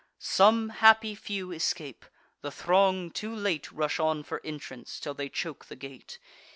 [0.17, 2.05] Some happy few escape:
[2.41, 6.17] the throng too late Rush on for entrance, till they choke the gate.